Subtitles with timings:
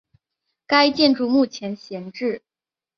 [0.65, 2.41] 该建筑目前闲置。